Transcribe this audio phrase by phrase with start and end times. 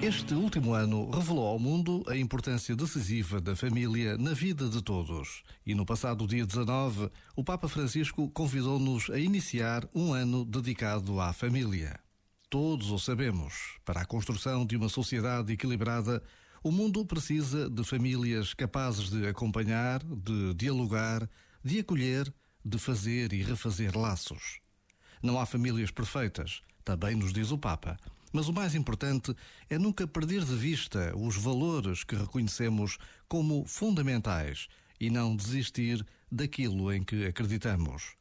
[0.00, 5.42] Este último ano revelou ao mundo a importância decisiva da família na vida de todos.
[5.66, 11.34] E no passado dia 19, o Papa Francisco convidou-nos a iniciar um ano dedicado à
[11.34, 12.00] família.
[12.48, 16.22] Todos o sabemos, para a construção de uma sociedade equilibrada,
[16.64, 21.28] o mundo precisa de famílias capazes de acompanhar, de dialogar,
[21.62, 22.32] de acolher,
[22.64, 24.69] de fazer e refazer laços.
[25.22, 27.98] Não há famílias perfeitas, também nos diz o Papa.
[28.32, 29.34] Mas o mais importante
[29.68, 32.96] é nunca perder de vista os valores que reconhecemos
[33.28, 34.68] como fundamentais
[35.00, 38.14] e não desistir daquilo em que acreditamos.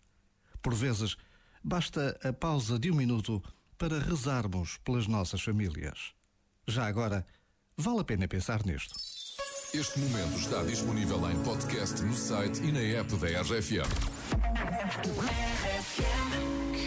[0.61, 1.15] Por vezes,
[1.63, 3.43] basta a pausa de um minuto
[3.77, 6.13] para rezarmos pelas nossas famílias.
[6.67, 7.25] Já agora,
[7.77, 8.95] vale a pena pensar nisto.
[9.73, 13.87] Este momento está disponível em podcast no site e na app da RFM.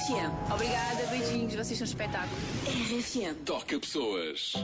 [0.00, 0.52] RFM.
[0.52, 2.40] Obrigada, beijinhos, vocês são um espetáculo.
[2.66, 3.44] RFM.
[3.44, 4.54] Toca pessoas.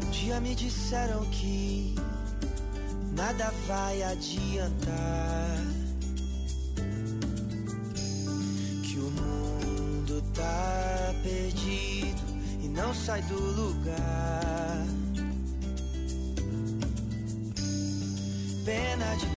[0.00, 1.94] Um dia me disseram que
[3.12, 5.56] nada vai adiantar.
[8.84, 12.22] Que o mundo tá perdido
[12.62, 14.86] e não sai do lugar.
[18.64, 19.26] Pena de